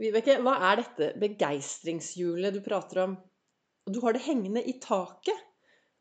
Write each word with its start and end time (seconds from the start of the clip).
Vibeke, 0.00 0.38
hva 0.40 0.54
er 0.70 0.78
dette 0.80 1.06
begeistringshjulet 1.20 2.54
du 2.56 2.62
prater 2.64 3.02
om? 3.02 3.18
Du 3.84 3.98
har 4.00 4.14
det 4.16 4.22
hengende 4.24 4.62
i 4.64 4.78
taket. 4.80 5.36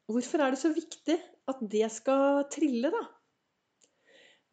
Hvorfor 0.07 0.39
er 0.39 0.55
det 0.55 0.61
så 0.61 0.71
viktig 0.71 1.17
at 1.51 1.59
det 1.73 1.89
skal 1.91 2.45
trille, 2.53 2.93
da? 2.93 3.01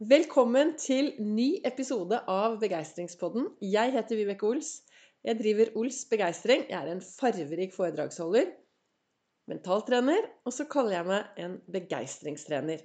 Velkommen 0.03 0.75
til 0.83 1.13
ny 1.23 1.61
episode 1.63 2.19
av 2.27 2.59
Begeistringspodden. 2.59 3.47
Jeg 3.63 3.95
heter 3.95 4.19
Vibeke 4.19 4.51
Ols. 4.51 4.73
Jeg 5.23 5.39
driver 5.39 5.71
Ols 5.79 6.03
Begeistring. 6.11 6.67
Jeg 6.67 6.81
er 6.83 6.91
en 6.97 7.07
farverik 7.07 7.79
foredragsholder, 7.79 8.51
mentaltrener, 9.47 10.27
og 10.43 10.59
så 10.59 10.67
kaller 10.67 10.99
jeg 10.99 11.13
meg 11.13 11.43
en 11.47 11.61
begeistringstrener. 11.71 12.83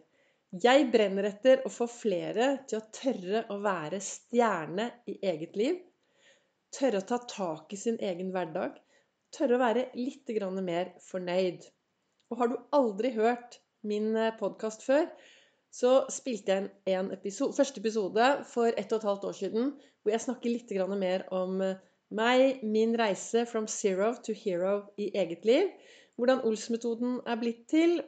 Jeg 0.61 0.91
brenner 0.93 1.33
etter 1.33 1.65
å 1.65 1.73
få 1.73 1.89
flere 1.89 2.59
til 2.69 2.83
å 2.83 2.87
tørre 2.93 3.47
å 3.49 3.63
være 3.65 3.97
stjerne 4.13 4.91
i 5.09 5.23
eget 5.25 5.57
liv. 5.57 5.87
Tørre 6.71 7.01
å 7.01 7.07
ta 7.07 7.17
tak 7.27 7.73
i 7.75 7.79
sin 7.79 7.97
egen 7.99 8.31
hverdag. 8.31 8.77
Tørre 9.35 9.57
å 9.57 9.61
være 9.61 9.89
litt 9.97 10.29
mer 10.63 10.93
fornøyd. 11.03 11.65
Og 12.31 12.39
har 12.39 12.51
du 12.51 12.57
aldri 12.71 13.11
hørt 13.15 13.59
min 13.83 14.15
eh, 14.15 14.33
podkast 14.39 14.85
før, 14.87 15.07
så 15.71 16.05
spilte 16.11 16.55
jeg 16.57 16.95
en 16.95 17.11
episode, 17.15 17.55
første 17.55 17.79
episode 17.79 18.27
for 18.47 18.71
ett 18.71 18.91
og 18.91 18.99
et 18.99 19.07
halvt 19.07 19.27
år 19.29 19.35
siden 19.37 19.69
hvor 20.01 20.13
jeg 20.13 20.23
snakker 20.25 20.51
litt 20.51 20.71
mer 20.99 21.25
om 21.31 21.61
eh, 21.61 21.77
meg, 22.11 22.63
min 22.63 22.95
reise 22.99 23.45
from 23.45 23.67
zero 23.67 24.13
to 24.23 24.33
hero 24.33 24.87
i 24.97 25.11
eget 25.15 25.45
liv. 25.45 25.69
Hvordan 26.15 26.43
Ols-metoden 26.47 27.19
er 27.25 27.39
blitt 27.39 27.67
til, 27.71 27.99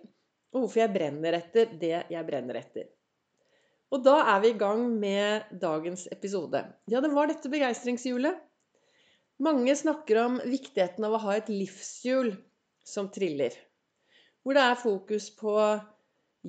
og 0.53 0.65
hvorfor 0.65 0.83
jeg 0.83 0.93
brenner 0.93 1.39
etter 1.39 1.71
det 1.79 1.95
jeg 2.11 2.27
brenner 2.27 2.59
etter. 2.59 2.91
Og 3.93 4.01
da 4.05 4.15
er 4.33 4.41
vi 4.41 4.49
i 4.53 4.57
gang 4.57 4.87
med 4.99 5.53
dagens 5.61 6.07
episode. 6.11 6.63
Ja, 6.89 7.01
det 7.01 7.11
var 7.13 7.29
dette 7.29 7.51
begeistringshjulet. 7.51 8.39
Mange 9.43 9.75
snakker 9.75 10.19
om 10.23 10.37
viktigheten 10.47 11.03
av 11.07 11.17
å 11.17 11.23
ha 11.25 11.37
et 11.37 11.49
livshjul 11.51 12.35
som 12.87 13.09
triller. 13.11 13.55
Hvor 14.43 14.55
det 14.55 14.63
er 14.63 14.79
fokus 14.79 15.29
på 15.35 15.55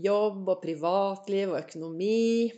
jobb 0.04 0.48
og 0.50 0.60
privatliv 0.62 1.52
og 1.52 1.60
økonomi 1.60 2.52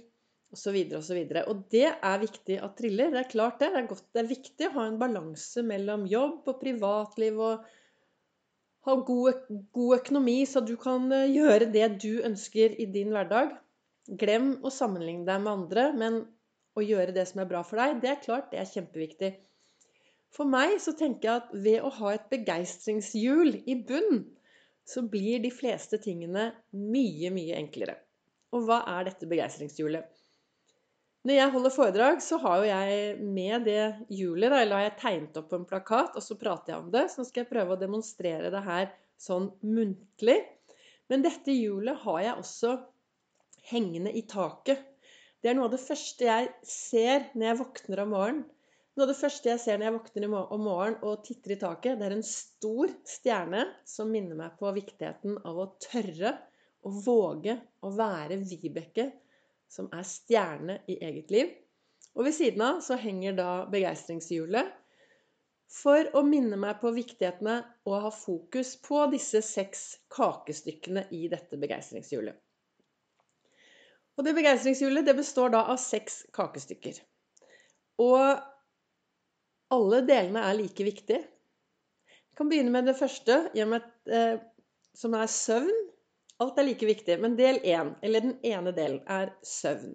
osv. 0.52 0.77
osv. 0.98 1.19
Og, 1.22 1.41
og 1.52 1.64
det 1.72 1.88
er 1.88 2.22
viktig 2.22 2.61
at 2.64 2.77
triller. 2.78 3.12
Det 3.12 3.22
er 3.22 3.33
klart 3.33 3.58
det. 3.61 3.72
Det 3.72 3.80
er, 3.83 3.88
godt, 3.91 4.06
det 4.12 4.22
er 4.22 4.30
viktig 4.30 4.69
å 4.69 4.74
ha 4.77 4.86
en 4.91 5.00
balanse 5.00 5.64
mellom 5.66 6.06
jobb 6.11 6.48
og 6.52 6.61
privatliv 6.62 7.41
og 7.48 7.66
ha 8.86 8.94
god, 9.08 9.46
god 9.74 9.96
økonomi, 9.98 10.39
så 10.46 10.62
du 10.62 10.77
kan 10.78 11.11
eh, 11.11 11.33
gjøre 11.34 11.72
det 11.74 11.89
du 12.05 12.22
ønsker 12.27 12.77
i 12.78 12.86
din 12.94 13.11
hverdag. 13.14 13.56
Glem 14.20 14.52
å 14.62 14.70
sammenligne 14.70 15.27
deg 15.27 15.42
med 15.42 15.52
andre, 15.52 15.89
men 15.98 16.20
å 16.78 16.84
gjøre 16.84 17.14
det 17.16 17.24
som 17.27 17.42
er 17.42 17.48
bra 17.50 17.64
for 17.66 17.80
deg, 17.83 17.98
det 18.05 18.12
er 18.12 18.22
klart, 18.22 18.52
det 18.52 18.61
er 18.62 18.70
kjempeviktig. 18.70 19.33
For 20.34 20.48
meg 20.48 20.77
så 20.82 20.92
tenker 20.96 21.28
jeg 21.28 21.42
at 21.42 21.55
ved 21.66 21.84
å 21.84 21.92
ha 22.00 22.12
et 22.14 22.27
begeistringshjul 22.32 23.55
i 23.69 23.77
bunn, 23.88 24.24
så 24.86 25.02
blir 25.02 25.41
de 25.42 25.50
fleste 25.50 25.98
tingene 26.02 26.50
mye, 26.70 27.30
mye 27.34 27.56
enklere. 27.58 27.96
Og 28.55 28.66
hva 28.68 28.83
er 28.96 29.08
dette 29.08 29.28
begeistringshjulet? 29.28 30.06
Når 31.27 31.34
jeg 31.41 31.52
holder 31.56 31.72
foredrag, 31.74 32.20
så 32.22 32.36
har 32.38 32.60
jo 32.60 32.66
jeg 32.68 33.14
med 33.18 33.64
det 33.66 33.86
hjulet, 34.14 34.46
eller 34.46 34.77
har 34.77 34.84
jeg 34.84 34.98
tegnet 35.00 35.38
opp 35.41 35.48
på 35.50 35.58
en 35.58 35.64
plakat, 35.66 36.14
og 36.14 36.22
så 36.22 36.36
prater 36.38 36.72
jeg 36.72 36.84
om 36.84 36.92
det. 36.94 37.08
Så 37.11 37.18
nå 37.18 37.27
skal 37.27 37.42
jeg 37.42 37.50
prøve 37.50 37.74
å 37.74 37.80
demonstrere 37.80 38.52
det 38.55 38.62
her 38.62 38.92
sånn 39.18 39.48
muntlig. 39.66 40.36
Men 41.11 41.24
dette 41.27 41.55
hjulet 41.55 41.98
har 42.05 42.20
jeg 42.22 42.44
også 42.44 42.77
hengende 43.72 44.12
i 44.14 44.22
taket. 44.30 44.84
Det 45.42 45.50
er 45.50 45.58
noe 45.58 45.66
av 45.66 45.74
det 45.74 45.83
første 45.83 46.28
jeg 46.28 46.52
ser 46.70 47.27
når 47.34 47.48
jeg 47.48 47.61
våkner 47.64 48.05
om 48.05 48.14
morgenen. 48.14 48.46
Noe 48.97 49.05
av 49.05 49.11
det 49.12 49.19
første 49.19 49.50
jeg 49.50 49.61
ser 49.61 49.77
når 49.77 49.86
jeg 49.86 49.94
våkner 49.98 50.25
om 50.41 50.62
morgenen 50.64 51.02
og 51.05 51.25
titter 51.27 51.52
i 51.52 51.58
taket, 51.61 51.98
det 52.00 52.06
er 52.06 52.14
en 52.16 52.25
stor 52.25 52.92
stjerne 53.05 53.66
som 53.84 54.08
minner 54.08 54.39
meg 54.39 54.55
på 54.56 54.70
viktigheten 54.72 55.36
av 55.44 55.58
å 55.61 55.66
tørre 55.84 56.33
å 56.80 56.92
våge 57.05 57.58
å 57.84 57.90
være 57.92 58.39
Vibeke 58.40 59.11
som 59.68 59.90
er 59.92 60.07
stjerne 60.08 60.79
i 60.89 60.96
eget 61.05 61.34
liv. 61.34 61.52
Og 62.17 62.24
ved 62.24 62.39
siden 62.39 62.64
av 62.64 62.80
så 62.86 62.96
henger 62.96 63.36
da 63.36 63.51
begeistringshjulet 63.68 64.73
for 65.77 66.08
å 66.17 66.24
minne 66.24 66.57
meg 66.57 66.80
på 66.80 66.95
viktigheten 66.96 67.52
av 67.52 67.68
å 67.84 68.01
ha 68.07 68.14
fokus 68.14 68.78
på 68.80 69.05
disse 69.13 69.45
seks 69.45 69.86
kakestykkene 70.17 71.05
i 71.13 71.27
dette 71.28 71.61
begeistringshjulet. 71.61 72.36
Og 74.17 74.24
det 74.24 74.33
begeistringshjulet 74.39 75.05
det 75.05 75.18
består 75.18 75.52
da 75.52 75.67
av 75.68 75.77
seks 75.83 76.23
kakestykker. 76.33 77.02
Og 78.01 78.55
alle 79.74 80.02
delene 80.06 80.44
er 80.46 80.56
like 80.58 80.86
viktige. 80.86 81.22
Vi 82.06 82.38
kan 82.38 82.50
begynne 82.50 82.72
med 82.74 82.86
det 82.86 82.96
første, 82.98 83.38
eh, 83.56 84.38
som 84.94 85.14
er 85.14 85.30
søvn. 85.32 85.82
Alt 86.42 86.58
er 86.60 86.66
like 86.68 86.86
viktig, 86.86 87.16
men 87.20 87.36
del 87.38 87.62
én, 87.64 87.94
eller 88.04 88.20
den 88.20 88.36
ene 88.44 88.72
delen, 88.77 89.00
er 89.08 89.32
søvn. 89.42 89.94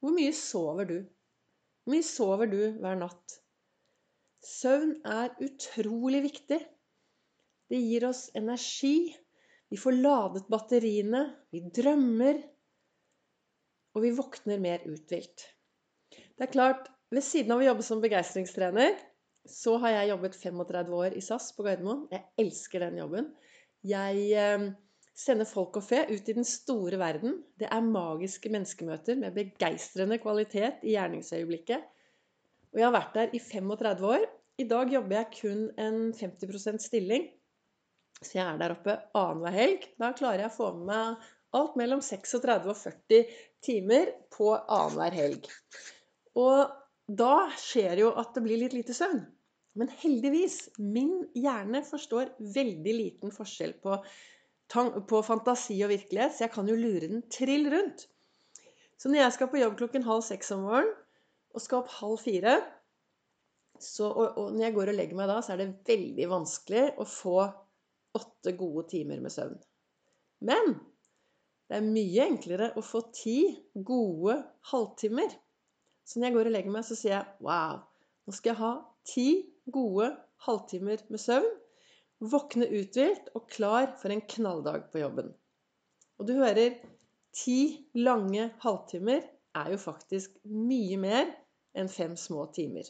Hvor 0.00 0.14
mye 0.16 0.32
sover 0.32 0.88
du? 0.88 0.96
Hvor 1.84 1.92
mye 1.92 2.06
sover 2.06 2.48
du 2.48 2.60
hver 2.80 2.96
natt? 2.96 3.36
Søvn 4.44 4.96
er 5.04 5.34
utrolig 5.44 6.22
viktig. 6.24 6.60
Det 7.68 7.80
gir 7.80 8.08
oss 8.08 8.30
energi. 8.36 9.12
Vi 9.72 9.76
får 9.80 9.96
ladet 9.96 10.48
batteriene. 10.52 11.22
Vi 11.52 11.62
drømmer. 11.68 12.40
Og 13.94 14.04
vi 14.04 14.12
våkner 14.16 14.60
mer 14.60 14.84
uthvilt. 14.88 15.46
Det 16.10 16.48
er 16.48 16.52
klart, 16.52 16.88
ved 17.14 17.24
siden 17.24 17.54
av 17.54 17.62
å 17.62 17.68
jobbe 17.68 17.84
som 17.86 18.02
begeistringstrener, 18.02 18.96
så 19.48 19.76
har 19.82 19.92
jeg 19.98 20.10
jobbet 20.14 20.38
35 20.40 20.94
år 20.96 21.16
i 21.18 21.22
SAS 21.24 21.50
på 21.56 21.66
Gardermoen. 21.66 22.06
Jeg 22.12 22.24
elsker 22.40 22.84
den 22.86 23.00
jobben. 23.02 23.28
Jeg 23.84 24.72
sender 25.14 25.46
folk 25.48 25.76
og 25.78 25.84
fe 25.86 26.00
ut 26.08 26.28
i 26.30 26.36
den 26.36 26.46
store 26.48 26.98
verden. 27.00 27.38
Det 27.60 27.68
er 27.70 27.86
magiske 27.86 28.50
menneskemøter 28.52 29.18
med 29.20 29.36
begeistrende 29.36 30.18
kvalitet 30.22 30.82
i 30.82 30.96
gjerningsøyeblikket. 30.96 31.84
Og 32.74 32.80
jeg 32.80 32.88
har 32.88 32.96
vært 32.96 33.18
der 33.18 33.36
i 33.36 33.40
35 33.42 34.08
år. 34.10 34.24
I 34.58 34.66
dag 34.70 34.90
jobber 34.90 35.20
jeg 35.20 35.30
kun 35.38 35.64
en 35.82 35.98
50% 36.16 36.82
stilling. 36.82 37.28
Så 38.22 38.38
jeg 38.38 38.46
er 38.46 38.58
der 38.58 38.74
oppe 38.74 38.96
annenhver 39.18 39.54
helg. 39.54 39.86
Da 40.00 40.14
klarer 40.16 40.46
jeg 40.46 40.52
å 40.54 40.56
få 40.56 40.70
med 40.78 40.88
meg 40.88 41.30
alt 41.54 41.76
mellom 41.78 42.00
36 42.02 42.70
og 42.72 42.78
40 42.80 43.36
timer 43.62 44.10
på 44.34 44.50
annenhver 44.56 45.14
helg. 45.14 45.46
Og 46.40 46.72
da 47.08 47.48
skjer 47.60 48.04
jo 48.04 48.12
at 48.20 48.32
det 48.36 48.44
blir 48.44 48.62
litt 48.62 48.76
lite 48.76 48.96
søvn. 48.96 49.24
Men 49.74 49.90
heldigvis, 50.00 50.70
min 50.78 51.24
hjerne 51.34 51.82
forstår 51.84 52.36
veldig 52.54 52.94
liten 52.94 53.34
forskjell 53.34 53.74
på 53.82 53.98
på 54.74 55.20
fantasi 55.22 55.76
og 55.84 55.92
virkelighet, 55.92 56.32
så 56.34 56.46
jeg 56.46 56.52
kan 56.54 56.68
jo 56.68 56.74
lure 56.74 57.08
den 57.08 57.22
trill 57.30 57.68
rundt. 57.70 58.06
Så 58.98 59.10
når 59.10 59.24
jeg 59.24 59.34
skal 59.36 59.50
på 59.52 59.60
jobb 59.60 59.76
klokken 59.78 60.06
halv 60.06 60.22
seks 60.24 60.50
om 60.54 60.64
morgenen 60.64 60.94
og 61.54 61.62
skal 61.62 61.82
opp 61.82 61.92
halv 62.00 62.18
fire 62.18 62.56
så, 63.80 64.06
og, 64.06 64.38
og, 64.38 64.52
når 64.54 64.64
jeg 64.64 64.74
går 64.74 64.90
og 64.90 64.96
legger 64.96 65.18
meg 65.18 65.28
da, 65.28 65.40
så 65.42 65.54
er 65.54 65.60
det 65.60 65.84
veldig 65.86 66.26
vanskelig 66.30 66.84
å 67.02 67.06
få 67.10 67.38
åtte 68.14 68.54
gode 68.56 68.86
timer 68.92 69.20
med 69.22 69.34
søvn. 69.34 69.56
Men 70.46 70.76
det 71.68 71.78
er 71.78 71.86
mye 71.86 72.26
enklere 72.28 72.70
å 72.78 72.84
få 72.86 73.02
ti 73.14 73.38
gode 73.74 74.38
halvtimer. 74.70 75.34
Så 76.04 76.20
når 76.20 76.28
jeg 76.28 76.36
går 76.36 76.50
og 76.50 76.54
legger 76.56 76.74
meg, 76.74 76.86
så 76.86 76.96
sier 76.98 77.16
jeg 77.16 77.46
wow, 77.46 77.82
nå 78.24 78.34
skal 78.36 78.52
jeg 78.52 78.60
ha 78.60 78.72
ti 79.08 79.28
gode 79.72 80.10
halvtimer 80.46 81.04
med 81.12 81.22
søvn. 81.22 81.52
Våkne 82.24 82.68
uthvilt 82.70 83.30
og 83.36 83.48
klar 83.52 83.90
for 84.00 84.12
en 84.12 84.22
knalldag 84.34 84.88
på 84.92 85.00
jobben. 85.02 85.32
Og 86.20 86.28
du 86.28 86.36
hører 86.38 86.76
ti 87.34 87.86
lange 87.98 88.50
halvtimer 88.62 89.24
er 89.58 89.72
jo 89.72 89.80
faktisk 89.80 90.36
mye 90.44 90.98
mer 91.00 91.32
enn 91.78 91.90
fem 91.90 92.14
små 92.18 92.46
timer. 92.54 92.86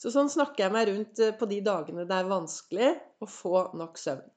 Så 0.00 0.12
sånn 0.12 0.30
snakker 0.32 0.64
jeg 0.64 0.74
meg 0.74 0.88
rundt 0.88 1.20
eh, 1.20 1.34
på 1.36 1.48
de 1.48 1.60
dagene 1.64 2.06
det 2.08 2.16
er 2.16 2.28
vanskelig 2.28 2.92
å 3.20 3.28
få 3.28 3.64
nok 3.76 3.98
søvn. 4.00 4.28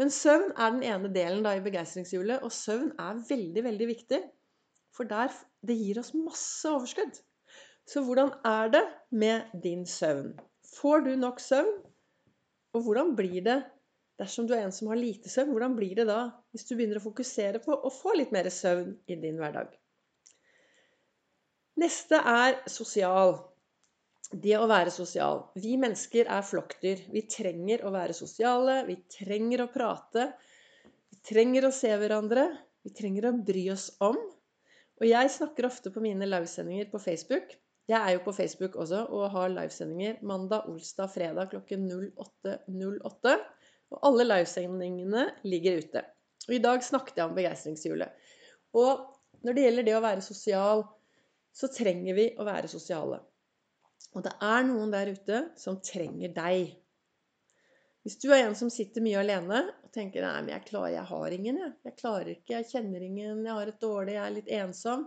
Men 0.00 0.10
søvn 0.10 0.54
er 0.56 0.72
den 0.74 0.86
ene 0.88 1.10
delen 1.14 1.44
da 1.44 1.52
i 1.54 1.62
begeistringshjulet, 1.62 2.42
og 2.42 2.54
søvn 2.54 2.94
er 3.02 3.20
veldig, 3.28 3.62
veldig 3.66 3.88
viktig. 3.90 4.20
For 4.96 5.08
der, 5.08 5.34
det 5.62 5.76
gir 5.78 6.00
oss 6.00 6.14
masse 6.16 6.70
overskudd. 6.70 7.20
Så 7.88 8.02
hvordan 8.06 8.32
er 8.46 8.70
det 8.72 8.82
med 9.10 9.52
din 9.62 9.86
søvn? 9.86 10.32
Får 10.78 11.06
du 11.06 11.14
nok 11.18 11.40
søvn? 11.40 11.72
Og 12.72 12.84
hvordan 12.86 13.16
blir 13.16 13.42
det 13.44 13.62
Dersom 14.20 14.46
du 14.46 14.52
er 14.54 14.66
en 14.66 14.74
som 14.74 14.90
har 14.92 14.98
lite 15.00 15.30
søvn, 15.32 15.50
hvordan 15.50 15.72
blir 15.74 15.96
det 15.98 16.04
da 16.06 16.18
hvis 16.52 16.66
du 16.68 16.74
begynner 16.76 17.00
å 17.00 17.02
fokusere 17.02 17.62
på 17.64 17.74
å 17.74 17.90
få 17.90 18.12
litt 18.14 18.30
mer 18.34 18.46
søvn 18.52 18.92
i 19.10 19.16
din 19.18 19.40
hverdag? 19.40 19.72
Neste 21.80 22.20
er 22.20 22.60
sosial. 22.70 23.38
Det 24.30 24.52
å 24.60 24.68
være 24.70 24.92
sosial. 24.94 25.42
Vi 25.58 25.74
mennesker 25.80 26.28
er 26.30 26.44
flokkdyr. 26.46 27.06
Vi 27.10 27.24
trenger 27.32 27.82
å 27.88 27.92
være 27.94 28.14
sosiale. 28.14 28.82
Vi 28.86 28.98
trenger 29.16 29.64
å 29.64 29.70
prate. 29.72 30.28
Vi 30.84 31.18
trenger 31.32 31.66
å 31.66 31.72
se 31.74 31.90
hverandre. 31.90 32.46
Vi 32.84 32.92
trenger 32.96 33.30
å 33.30 33.34
bry 33.48 33.64
oss 33.72 33.88
om. 34.04 34.20
Og 35.00 35.08
jeg 35.08 35.34
snakker 35.34 35.66
ofte 35.66 35.90
på 35.90 36.04
mine 36.04 36.28
livesendinger 36.28 36.92
på 36.92 37.00
Facebook 37.02 37.56
Jeg 37.90 37.98
er 37.98 38.14
jo 38.14 38.22
på 38.24 38.34
Facebook 38.36 38.76
også 38.78 39.02
og 39.10 39.30
har 39.34 39.50
livesendinger 39.50 40.20
mandag, 40.26 40.68
olsdag, 40.70 41.10
fredag 41.10 41.50
klokken 41.50 41.88
08.08. 41.90 43.34
Og 43.92 44.06
alle 44.08 44.26
livesendingene 44.28 45.26
ligger 45.44 45.82
ute. 45.82 46.04
Og 46.48 46.54
i 46.56 46.62
dag 46.62 46.84
snakket 46.84 47.18
jeg 47.18 47.28
om 47.28 47.34
begeistringshjulet. 47.36 48.30
Og 48.78 49.02
når 49.42 49.56
det 49.56 49.66
gjelder 49.66 49.88
det 49.88 49.96
å 49.98 50.04
være 50.04 50.24
sosial, 50.24 50.86
så 51.52 51.68
trenger 51.68 52.16
vi 52.16 52.30
å 52.38 52.46
være 52.46 52.70
sosiale. 52.70 53.18
Og 54.12 54.24
det 54.24 54.32
er 54.44 54.64
noen 54.68 54.92
der 54.92 55.12
ute 55.12 55.42
som 55.60 55.80
trenger 55.84 56.32
deg. 56.36 56.72
Hvis 58.02 58.18
du 58.22 58.30
er 58.32 58.46
en 58.46 58.56
som 58.58 58.70
sitter 58.72 59.04
mye 59.04 59.20
alene 59.20 59.60
og 59.84 59.92
tenker 59.94 60.24
nei, 60.24 60.38
men 60.40 60.54
jeg 60.54 60.66
klarer, 60.70 60.94
jeg 60.96 61.08
har 61.12 61.36
ingen, 61.36 61.60
jeg. 61.62 61.74
Jeg 61.86 61.98
klarer 62.00 62.32
ikke, 62.32 62.56
jeg 62.56 62.70
kjenner 62.72 63.04
ingen, 63.06 63.44
jeg 63.46 63.58
har 63.58 63.70
et 63.70 63.82
dårlig, 63.82 64.16
jeg 64.16 64.24
er 64.24 64.34
litt 64.38 64.50
ensom. 64.58 65.04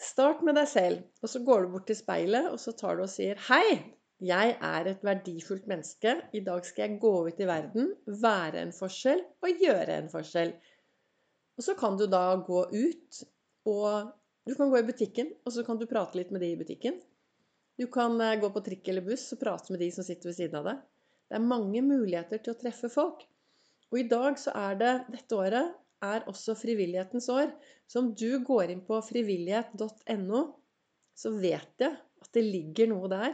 Start 0.00 0.42
med 0.42 0.56
deg 0.58 0.66
selv, 0.68 1.02
og 1.22 1.30
så 1.30 1.40
går 1.46 1.64
du 1.64 1.74
bort 1.74 1.86
til 1.88 1.98
speilet, 1.98 2.48
og 2.50 2.58
så 2.60 2.74
tar 2.76 2.98
du 2.98 3.04
og 3.04 3.12
sier 3.12 3.38
Hei, 3.46 3.78
jeg 4.24 4.56
er 4.56 4.88
et 4.90 5.04
verdifullt 5.06 5.66
menneske. 5.70 6.16
I 6.34 6.42
dag 6.46 6.66
skal 6.66 6.86
jeg 6.86 7.00
gå 7.02 7.12
ut 7.28 7.40
i 7.40 7.48
verden, 7.48 7.92
være 8.06 8.62
en 8.62 8.74
forskjell 8.74 9.22
og 9.44 9.64
gjøre 9.64 9.98
en 10.00 10.10
forskjell. 10.12 10.52
Og 11.58 11.66
så 11.66 11.74
kan 11.78 11.98
du 11.98 12.06
da 12.10 12.26
gå 12.46 12.64
ut, 12.74 13.22
og 13.70 14.12
du 14.44 14.54
kan 14.58 14.70
gå 14.70 14.80
i 14.80 14.86
butikken, 14.86 15.30
og 15.46 15.54
så 15.54 15.64
kan 15.66 15.78
du 15.80 15.86
prate 15.90 16.18
litt 16.18 16.32
med 16.34 16.42
de 16.44 16.50
i 16.52 16.58
butikken. 16.58 16.98
Du 17.78 17.86
kan 17.90 18.18
eh, 18.22 18.36
gå 18.38 18.50
på 18.54 18.62
trikk 18.62 18.90
eller 18.90 19.06
buss 19.06 19.26
og 19.34 19.40
prate 19.40 19.74
med 19.74 19.82
de 19.82 19.90
som 19.94 20.06
sitter 20.06 20.30
ved 20.30 20.36
siden 20.38 20.58
av 20.60 20.68
deg. 20.68 20.82
Det 21.30 21.38
er 21.38 21.48
mange 21.54 21.80
muligheter 21.82 22.42
til 22.42 22.54
å 22.54 22.58
treffe 22.60 22.90
folk. 22.92 23.24
Og 23.90 23.98
i 23.98 24.08
dag 24.10 24.38
så 24.40 24.54
er 24.58 24.78
det 24.78 24.92
Dette 25.14 25.38
året 25.38 25.72
er 26.04 26.26
også 26.30 26.54
frivillighetens 26.58 27.28
år. 27.32 27.48
Så 27.88 28.02
om 28.02 28.12
du 28.16 28.38
går 28.44 28.70
inn 28.74 28.82
på 28.86 29.00
frivillighet.no, 29.04 30.42
så 31.14 31.30
vet 31.38 31.82
jeg 31.82 31.92
at 32.24 32.30
det 32.34 32.44
ligger 32.44 32.86
noe 32.90 33.08
der 33.12 33.32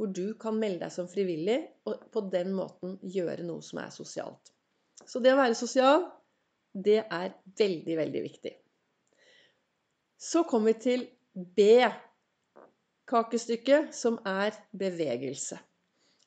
hvor 0.00 0.08
du 0.16 0.26
kan 0.40 0.56
melde 0.56 0.80
deg 0.86 0.92
som 0.94 1.08
frivillig 1.12 1.58
og 1.88 1.94
på 2.12 2.20
den 2.32 2.52
måten 2.56 2.98
gjøre 3.04 3.42
noe 3.44 3.62
som 3.64 3.78
er 3.82 3.90
sosialt. 3.92 4.52
Så 5.04 5.20
det 5.20 5.32
å 5.34 5.40
være 5.40 5.54
sosial, 5.58 6.00
det 6.72 7.02
er 7.02 7.34
veldig, 7.58 7.96
veldig 7.98 8.22
viktig. 8.24 8.52
Så 10.20 10.42
kommer 10.48 10.72
vi 10.72 10.78
til 10.84 11.00
B-kakestykket, 11.34 13.94
som 13.96 14.18
er 14.28 14.52
bevegelse. 14.76 15.58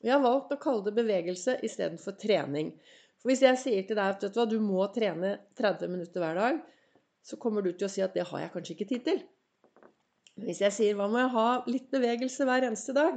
Jeg 0.04 0.12
har 0.12 0.22
valgt 0.22 0.52
å 0.52 0.56
kalle 0.60 0.84
det 0.86 0.94
bevegelse 0.98 1.60
istedenfor 1.64 2.12
trening. 2.20 2.80
Hvis 3.24 3.42
jeg 3.44 3.60
sier 3.60 3.84
til 3.88 3.96
deg 3.96 4.24
at 4.26 4.40
du 4.50 4.58
må 4.60 4.84
trene 4.92 5.38
30 5.56 5.92
minutter 5.92 6.20
hver 6.20 6.36
dag, 6.36 6.58
så 7.24 7.38
kommer 7.40 7.64
du 7.64 7.70
til 7.72 7.88
å 7.88 7.92
si 7.92 8.02
at 8.04 8.12
det 8.16 8.26
har 8.28 8.42
jeg 8.42 8.52
kanskje 8.52 8.74
ikke 8.74 8.88
tid 8.90 9.06
til. 9.06 9.22
Hvis 10.44 10.60
jeg 10.60 10.74
sier 10.76 10.98
hva 10.98 11.06
må 11.08 11.22
jeg 11.22 11.32
ha 11.32 11.48
litt 11.70 11.88
bevegelse 11.94 12.44
hver 12.44 12.66
eneste 12.68 12.92
dag? 12.96 13.16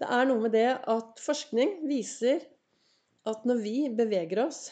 Det 0.00 0.08
er 0.12 0.26
noe 0.28 0.42
med 0.42 0.56
det 0.56 0.68
at 0.74 1.22
forskning 1.22 1.78
viser 1.88 2.42
at 3.30 3.46
når 3.46 3.62
vi 3.62 3.76
beveger 3.94 4.42
oss, 4.46 4.68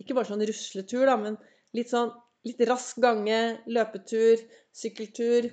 ikke 0.00 0.16
bare 0.16 0.30
sånn 0.30 0.44
rusletur, 0.48 1.04
da, 1.10 1.16
men 1.20 1.36
litt 1.76 1.92
sånn 1.92 2.12
litt 2.48 2.62
rask 2.68 2.96
gange, 3.02 3.40
løpetur, 3.68 4.40
sykkeltur 4.72 5.50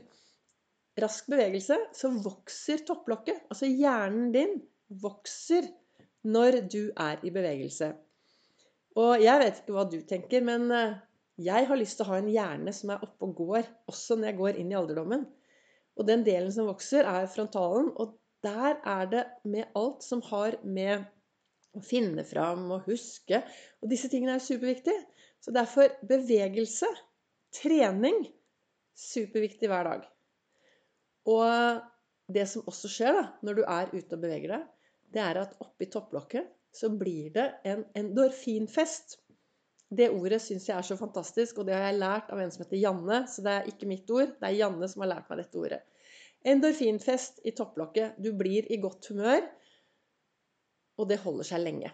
Rask 0.98 1.28
bevegelse, 1.30 1.76
så 1.94 2.10
vokser 2.26 2.82
topplokket. 2.88 3.44
Altså 3.52 3.68
hjernen 3.70 4.32
din 4.34 4.56
vokser 5.04 5.68
når 6.28 6.62
du 6.72 6.82
er 6.92 7.24
i 7.24 7.32
bevegelse. 7.34 7.94
Og 8.98 9.22
jeg 9.22 9.42
vet 9.42 9.60
ikke 9.62 9.76
hva 9.76 9.86
du 9.90 10.00
tenker, 10.10 10.44
men 10.46 10.72
eh, 10.74 10.96
jeg 11.38 11.68
har 11.70 11.78
lyst 11.78 12.00
til 12.00 12.08
å 12.08 12.12
ha 12.12 12.22
en 12.22 12.32
hjerne 12.34 12.74
som 12.74 12.94
er 12.94 13.04
oppe 13.06 13.28
og 13.28 13.36
går, 13.38 13.68
også 13.92 14.18
når 14.18 14.32
jeg 14.32 14.40
går 14.40 14.62
inn 14.62 14.72
i 14.74 14.78
alderdommen. 14.80 15.28
Og 15.98 16.08
den 16.08 16.24
delen 16.26 16.50
som 16.54 16.70
vokser, 16.70 17.06
er 17.06 17.30
frontalen. 17.30 17.92
Og 18.02 18.16
der 18.46 18.80
er 18.86 19.12
det 19.12 19.24
med 19.46 19.70
alt 19.78 20.06
som 20.06 20.24
har 20.30 20.58
med 20.64 21.06
å 21.78 21.82
finne 21.86 22.26
fram 22.26 22.70
og 22.74 22.88
huske 22.90 23.42
Og 23.82 23.90
disse 23.92 24.10
tingene 24.10 24.38
er 24.38 24.44
superviktige. 24.44 25.04
Så 25.42 25.54
derfor 25.54 25.94
bevegelse, 26.10 26.90
trening, 27.54 28.24
superviktig 28.98 29.70
hver 29.70 29.86
dag. 29.86 30.08
Og 31.30 32.34
det 32.34 32.48
som 32.50 32.66
også 32.68 32.90
skjer 32.92 33.14
da, 33.14 33.24
når 33.46 33.60
du 33.60 33.64
er 33.64 33.94
ute 33.94 34.18
og 34.18 34.24
beveger 34.24 34.56
deg, 34.56 34.66
det 35.14 35.24
er 35.24 35.42
at 35.44 35.56
oppi 35.64 35.88
topplokket 35.92 36.54
så 36.78 36.90
blir 36.94 37.32
det 37.34 37.48
en 37.66 37.84
endorfinfest. 37.98 39.18
Det 39.88 40.10
ordet 40.12 40.42
syns 40.44 40.68
jeg 40.68 40.76
er 40.76 40.86
så 40.86 40.98
fantastisk, 41.00 41.62
og 41.62 41.70
det 41.70 41.78
har 41.78 41.88
jeg 41.88 42.02
lært 42.02 42.32
av 42.34 42.42
en 42.44 42.52
som 42.54 42.66
heter 42.66 42.82
Janne. 42.82 43.22
Så 43.32 43.44
det 43.46 43.54
er 43.54 43.70
ikke 43.72 43.90
mitt 43.90 44.10
ord, 44.14 44.34
det 44.36 44.50
er 44.50 44.58
Janne 44.60 44.90
som 44.92 45.06
har 45.06 45.14
lært 45.16 45.32
meg 45.32 45.42
dette 45.42 45.62
ordet. 45.62 45.80
Endorfinfest 46.48 47.42
i 47.48 47.54
topplokket. 47.58 48.20
Du 48.22 48.34
blir 48.38 48.68
i 48.72 48.80
godt 48.84 49.10
humør, 49.12 49.48
og 50.98 51.10
det 51.10 51.22
holder 51.24 51.48
seg 51.50 51.64
lenge. 51.64 51.92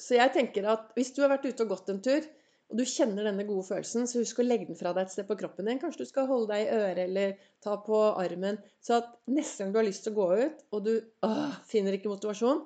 Så 0.00 0.16
jeg 0.18 0.32
tenker 0.34 0.66
at 0.72 0.92
hvis 0.96 1.12
du 1.14 1.22
har 1.22 1.32
vært 1.34 1.46
ute 1.48 1.64
og 1.64 1.74
gått 1.76 1.92
en 1.92 2.02
tur, 2.04 2.26
og 2.72 2.78
du 2.80 2.86
kjenner 2.88 3.26
denne 3.28 3.44
gode 3.44 3.66
følelsen, 3.68 4.06
så 4.08 4.22
husk 4.22 4.38
å 4.40 4.46
legge 4.46 4.70
den 4.70 4.78
fra 4.78 4.94
deg 4.96 5.04
et 5.04 5.12
sted 5.12 5.26
på 5.28 5.36
kroppen 5.36 5.68
din. 5.68 5.80
Kanskje 5.80 6.06
du 6.06 6.08
skal 6.08 6.28
holde 6.30 6.48
deg 6.54 6.64
i 6.64 6.76
øret 6.78 7.02
eller 7.04 7.34
ta 7.60 7.76
på 7.84 7.98
armen. 8.16 8.56
Så 8.80 8.96
at 9.02 9.10
neste 9.28 9.60
gang 9.60 9.74
du 9.74 9.80
har 9.82 9.84
lyst 9.84 10.06
til 10.06 10.14
å 10.14 10.22
gå 10.22 10.28
ut, 10.40 10.62
og 10.72 10.86
du 10.86 10.92
øh, 10.96 11.58
finner 11.68 11.98
ikke 11.98 12.08
motivasjon, 12.08 12.62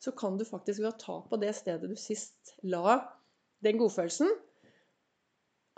så 0.00 0.14
kan 0.16 0.40
du 0.40 0.46
faktisk 0.48 0.80
ved 0.80 0.94
å 0.94 1.00
ta 1.02 1.18
på 1.28 1.38
det 1.42 1.52
stedet 1.58 1.90
du 1.90 1.98
sist 2.00 2.54
la 2.64 3.02
den 3.60 3.76
godfølelsen 3.82 4.32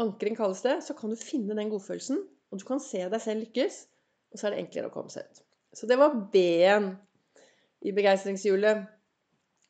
Ankring 0.03 0.37
kalles 0.39 0.63
det. 0.63 0.79
Så 0.87 0.95
kan 0.99 1.13
du 1.13 1.19
finne 1.19 1.57
den 1.59 1.71
godfølelsen, 1.71 2.23
og 2.51 2.61
du 2.61 2.65
kan 2.67 2.81
se 2.83 3.03
deg 3.03 3.23
selv 3.23 3.45
lykkes. 3.45 3.83
Og 4.33 4.41
så 4.41 4.49
er 4.49 4.55
det 4.55 4.63
enklere 4.63 4.89
å 4.89 4.95
komme 4.95 5.13
seg 5.13 5.27
ut. 5.29 5.43
Så 5.77 5.89
det 5.89 5.99
var 6.01 6.17
B-en 6.33 6.93
i 7.85 7.93
begeistringshjulet. 7.95 8.87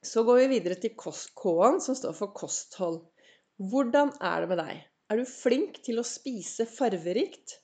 Så 0.03 0.25
går 0.27 0.43
vi 0.43 0.53
videre 0.57 0.79
til 0.83 0.95
K-en, 0.99 1.81
som 1.83 1.99
står 1.99 2.15
for 2.19 2.35
kosthold. 2.35 3.03
Hvordan 3.71 4.11
er 4.19 4.43
det 4.43 4.49
med 4.51 4.59
deg? 4.59 4.79
Er 5.13 5.21
du 5.21 5.29
flink 5.29 5.77
til 5.87 6.01
å 6.01 6.07
spise 6.07 6.65
farverikt? 6.67 7.59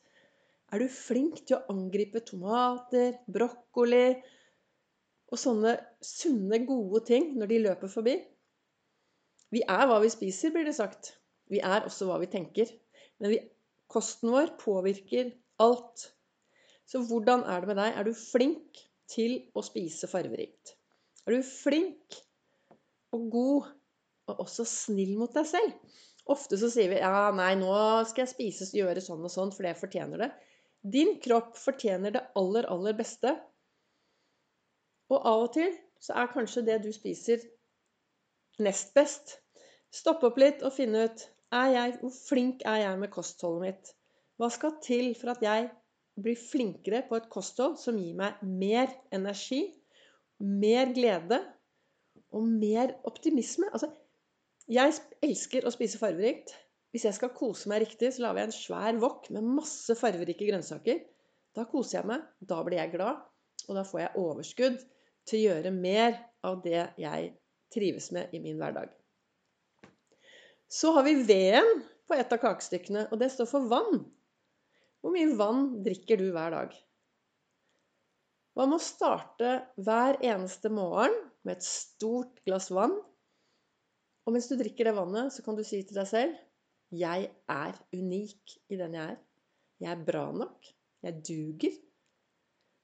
Er 0.71 0.83
du 0.85 0.93
flink 0.93 1.41
til 1.49 1.57
å 1.57 1.73
angripe 1.73 2.21
tomater, 2.29 3.17
brokkoli 3.27 4.19
og 5.33 5.41
sånne 5.41 5.75
sunne, 6.05 6.61
gode 6.69 7.03
ting 7.09 7.33
når 7.39 7.51
de 7.51 7.63
løper 7.65 7.91
forbi? 7.91 8.15
Vi 9.55 9.65
er 9.65 9.89
hva 9.89 9.97
vi 10.05 10.13
spiser, 10.13 10.53
blir 10.55 10.69
det 10.69 10.77
sagt. 10.77 11.15
Vi 11.49 11.63
er 11.65 11.89
også 11.89 12.07
hva 12.11 12.21
vi 12.21 12.29
tenker. 12.31 12.71
Men 13.19 13.33
vi, 13.33 13.41
kosten 13.91 14.31
vår 14.35 14.55
påvirker 14.61 15.33
alt. 15.65 16.11
Så 16.87 17.01
hvordan 17.09 17.43
er 17.49 17.65
det 17.65 17.73
med 17.73 17.81
deg? 17.81 17.97
Er 17.97 18.07
du 18.07 18.13
flink 18.13 18.85
til 19.09 19.41
å 19.57 19.65
spise 19.65 20.11
farverikt? 20.11 20.77
Er 21.25 21.39
du 21.39 21.49
flink 21.49 22.21
og 23.17 23.31
god 23.33 23.73
og 24.33 24.45
også 24.45 24.67
snill 24.69 25.17
mot 25.19 25.33
deg 25.35 25.49
selv. 25.49 25.97
Ofte 26.29 26.59
så 26.61 26.69
sier 26.73 26.93
vi 26.93 27.01
ja, 27.01 27.31
nei, 27.33 27.55
nå 27.57 27.73
skal 28.09 28.27
jeg 28.27 28.35
spise 28.35 28.69
og 28.69 28.81
gjøre 28.83 29.05
sånn 29.05 29.25
og 29.25 29.33
sånn, 29.33 29.53
for 29.55 29.65
det 29.65 29.79
fortjener 29.81 30.25
det. 30.27 30.31
Din 30.85 31.17
kropp 31.25 31.57
fortjener 31.59 32.15
det 32.15 32.25
aller, 32.39 32.69
aller 32.69 32.97
beste. 32.99 33.33
Og 35.09 35.19
av 35.25 35.47
og 35.47 35.53
til 35.57 35.73
så 36.05 36.15
er 36.21 36.31
kanskje 36.31 36.67
det 36.67 36.79
du 36.85 36.91
spiser, 36.95 37.43
nest 38.63 38.93
best. 38.95 39.39
Stoppe 39.95 40.29
opp 40.29 40.39
litt 40.41 40.63
og 40.67 40.75
finne 40.77 41.07
ut 41.09 41.25
er 41.57 41.71
jeg, 41.73 41.97
hvor 42.03 42.13
flink 42.13 42.65
er 42.69 42.83
jeg 42.83 43.01
med 43.01 43.13
kostholdet 43.15 43.65
mitt. 43.65 43.93
Hva 44.39 44.51
skal 44.53 44.77
til 44.85 45.15
for 45.19 45.33
at 45.33 45.43
jeg 45.43 45.71
blir 46.19 46.39
flinkere 46.39 47.03
på 47.09 47.17
et 47.19 47.29
kosthold 47.33 47.79
som 47.81 47.99
gir 47.99 48.15
meg 48.19 48.43
mer 48.43 48.93
energi, 49.15 49.63
mer 50.39 50.93
glede 50.95 51.41
og 52.35 52.45
mer 52.47 52.93
optimisme? 53.09 53.71
Altså, 53.73 53.91
jeg 54.69 54.97
elsker 55.25 55.65
å 55.65 55.73
spise 55.73 56.01
farverikt. 56.01 56.53
Hvis 56.93 57.05
jeg 57.05 57.17
skal 57.17 57.33
kose 57.37 57.69
meg 57.69 57.83
riktig, 57.85 58.13
så 58.15 58.25
lager 58.25 58.43
jeg 58.43 58.51
en 58.51 58.57
svær 58.57 59.01
wok 59.01 59.29
med 59.33 59.45
masse 59.59 59.97
farverike 59.97 60.47
grønnsaker. 60.49 61.03
Da 61.57 61.67
koser 61.69 61.99
jeg 61.99 62.09
meg, 62.09 62.25
da 62.41 62.61
blir 62.65 62.81
jeg 62.81 62.95
glad, 62.95 63.21
og 63.69 63.77
da 63.77 63.85
får 63.85 64.03
jeg 64.05 64.23
overskudd 64.23 64.79
til 65.29 65.39
å 65.39 65.43
gjøre 65.43 65.75
mer 65.75 66.17
av 66.47 66.61
det 66.65 66.85
jeg 67.01 67.33
trives 67.73 68.11
med 68.17 68.33
i 68.33 68.41
min 68.45 68.61
hverdag. 68.61 68.93
Så 70.69 70.93
har 70.97 71.05
vi 71.05 71.17
veden 71.29 71.83
på 72.09 72.17
et 72.17 72.33
av 72.33 72.41
kakestykkene, 72.41 73.07
og 73.13 73.21
det 73.21 73.31
står 73.33 73.49
for 73.49 73.69
vann. 73.69 74.05
Hvor 75.01 75.15
mye 75.15 75.33
vann 75.37 75.69
drikker 75.85 76.21
du 76.21 76.31
hver 76.35 76.53
dag? 76.57 76.73
Hva 78.57 78.67
med 78.67 78.81
å 78.81 78.85
starte 78.85 79.53
hver 79.81 80.19
eneste 80.25 80.73
morgen 80.73 81.15
med 81.47 81.57
et 81.57 81.69
stort 81.69 82.41
glass 82.49 82.73
vann 82.75 82.97
og 84.29 84.35
mens 84.35 84.51
du 84.51 84.59
drikker 84.61 84.91
det 84.91 84.93
vannet, 84.99 85.33
så 85.33 85.41
kan 85.45 85.57
du 85.57 85.65
si 85.65 85.81
til 85.89 85.97
deg 85.97 86.09
selv 86.11 86.37
Jeg 86.93 87.31
er 87.49 87.77
unik 87.97 88.59
i 88.69 88.77
den 88.77 88.97
jeg 88.97 89.15
er. 89.15 89.21
Jeg 89.81 89.93
er 89.95 90.03
bra 90.05 90.27
nok. 90.37 90.69
Jeg 91.05 91.23
duger. 91.25 91.79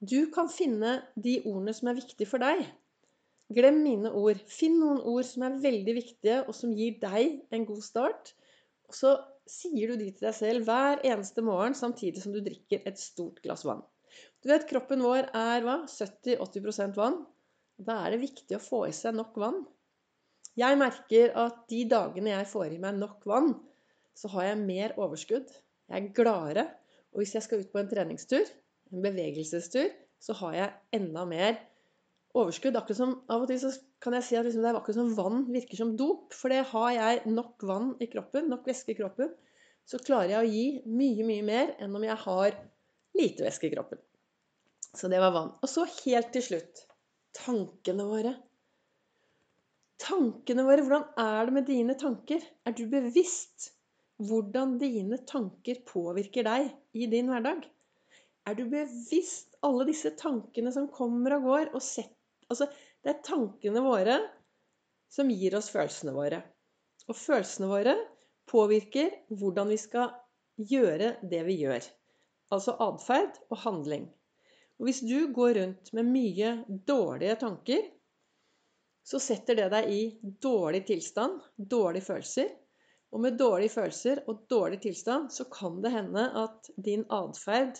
Du 0.01 0.31
kan 0.33 0.49
finne 0.49 0.95
de 1.13 1.35
ordene 1.45 1.73
som 1.77 1.91
er 1.91 1.97
viktige 1.99 2.29
for 2.29 2.41
deg. 2.41 2.63
Glem 3.53 3.77
mine 3.83 4.09
ord. 4.17 4.41
Finn 4.49 4.79
noen 4.81 5.03
ord 5.05 5.25
som 5.27 5.45
er 5.45 5.59
veldig 5.61 5.95
viktige, 5.99 6.39
og 6.47 6.57
som 6.57 6.73
gir 6.73 6.97
deg 7.01 7.37
en 7.53 7.67
god 7.69 7.83
start. 7.85 8.33
Og 8.89 8.97
så 8.97 9.13
sier 9.49 9.91
du 9.93 10.01
de 10.01 10.09
til 10.09 10.25
deg 10.25 10.37
selv 10.37 10.65
hver 10.65 11.03
eneste 11.05 11.45
morgen 11.45 11.77
samtidig 11.77 12.23
som 12.23 12.33
du 12.33 12.41
drikker 12.41 12.85
et 12.89 12.97
stort 13.01 13.41
glass 13.45 13.65
vann. 13.67 13.85
Du 14.41 14.49
vet, 14.49 14.65
kroppen 14.69 15.03
vår 15.05 15.29
er 15.29 15.65
hva? 15.65 15.83
70-80 15.91 16.97
vann. 16.97 17.21
Da 17.77 18.01
er 18.01 18.15
det 18.15 18.23
viktig 18.23 18.57
å 18.57 18.63
få 18.63 18.85
i 18.89 18.93
seg 18.95 19.17
nok 19.17 19.37
vann. 19.37 19.61
Jeg 20.55 20.79
merker 20.79 21.33
at 21.35 21.63
de 21.71 21.81
dagene 21.91 22.31
jeg 22.31 22.47
får 22.47 22.75
i 22.75 22.81
meg 22.81 22.97
nok 22.99 23.25
vann, 23.27 23.53
så 24.15 24.31
har 24.35 24.51
jeg 24.51 24.63
mer 24.63 24.95
overskudd. 25.01 25.49
Jeg 25.91 26.01
er 26.01 26.13
gladere. 26.15 26.65
Og 27.11 27.21
hvis 27.21 27.35
jeg 27.35 27.43
skal 27.45 27.63
ut 27.63 27.71
på 27.71 27.81
en 27.81 27.89
treningstur, 27.91 28.47
en 28.91 29.03
bevegelsestur, 29.03 29.91
så 30.19 30.35
har 30.41 30.55
jeg 30.55 30.99
enda 30.99 31.25
mer 31.27 31.57
overskudd. 32.35 32.75
Akkurat 32.79 32.99
som, 32.99 33.13
Av 33.31 33.43
og 33.43 33.51
til 33.51 33.59
så 33.61 33.71
kan 34.03 34.15
jeg 34.17 34.27
si 34.27 34.39
at 34.39 34.47
liksom 34.47 34.63
det 34.63 34.71
er 34.71 34.79
akkurat 34.79 34.99
som 34.99 35.13
vann 35.17 35.43
virker 35.51 35.79
som 35.79 35.93
dop. 35.99 36.31
For 36.35 36.51
det 36.51 36.63
har 36.71 36.89
jeg 36.95 37.35
nok 37.35 37.67
vann 37.67 37.93
i 38.03 38.09
kroppen, 38.11 38.49
nok 38.51 38.67
væske 38.67 38.95
i 38.95 38.99
kroppen, 38.99 39.31
så 39.85 39.99
klarer 40.01 40.33
jeg 40.33 40.41
å 40.41 40.49
gi 40.49 40.65
mye, 40.89 41.27
mye 41.27 41.45
mer 41.45 41.75
enn 41.83 41.93
om 41.95 42.03
jeg 42.07 42.17
har 42.23 42.57
lite 43.15 43.45
væske 43.45 43.69
i 43.69 43.75
kroppen. 43.75 44.01
Så 44.95 45.11
det 45.11 45.19
var 45.21 45.35
vann. 45.35 45.53
Og 45.61 45.69
så 45.69 45.85
helt 46.01 46.31
til 46.33 46.43
slutt 46.45 46.85
tankene 47.35 48.07
våre. 48.07 48.35
Tankene 50.01 50.65
våre, 50.67 50.83
hvordan 50.83 51.05
er 51.21 51.47
det 51.47 51.55
med 51.55 51.67
dine 51.69 51.95
tanker? 51.99 52.43
Er 52.67 52.75
du 52.75 52.83
bevisst 52.91 53.71
hvordan 54.23 54.77
dine 54.79 55.19
tanker 55.27 55.81
påvirker 55.87 56.47
deg 56.47 56.69
i 56.95 57.07
din 57.11 57.31
hverdag? 57.31 57.63
Er 58.45 58.57
du 58.57 58.65
bevisst 58.69 59.55
alle 59.65 59.87
disse 59.87 60.11
tankene 60.19 60.71
som 60.75 60.89
kommer 60.91 61.37
og 61.37 61.47
går? 61.49 61.71
Og 61.73 61.83
sett, 61.83 62.13
altså, 62.51 62.67
det 63.03 63.13
er 63.13 63.23
tankene 63.25 63.83
våre 63.83 64.19
som 65.11 65.31
gir 65.31 65.55
oss 65.57 65.71
følelsene 65.73 66.13
våre. 66.15 66.41
Og 67.07 67.17
følelsene 67.17 67.69
våre 67.71 67.95
påvirker 68.51 69.11
hvordan 69.31 69.71
vi 69.71 69.79
skal 69.81 70.13
gjøre 70.59 71.15
det 71.23 71.41
vi 71.47 71.59
gjør. 71.63 71.87
Altså 72.53 72.75
atferd 72.83 73.39
og 73.49 73.59
handling. 73.63 74.05
Og 74.79 74.89
hvis 74.89 75.01
du 75.07 75.31
går 75.33 75.55
rundt 75.59 75.91
med 75.95 76.11
mye 76.11 76.51
dårlige 76.87 77.37
tanker, 77.41 77.85
så 79.05 79.21
setter 79.21 79.59
det 79.59 79.67
deg 79.73 79.89
i 79.93 79.99
dårlig 80.41 80.85
tilstand, 80.87 81.41
dårlige 81.57 82.07
følelser. 82.07 82.49
Og 83.13 83.21
med 83.23 83.37
dårlige 83.39 83.75
følelser 83.75 84.23
og 84.27 84.47
dårlig 84.51 84.81
tilstand 84.83 85.29
så 85.31 85.45
kan 85.51 85.77
det 85.83 85.93
hende 85.93 86.25
at 86.41 86.71
din 86.75 87.05
atferd 87.13 87.77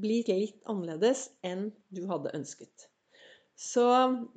blir 0.00 0.28
litt 0.30 0.62
annerledes 0.70 1.26
enn 1.44 1.68
du 1.90 2.04
hadde 2.08 2.32
ønsket. 2.38 2.86
Så 3.58 3.84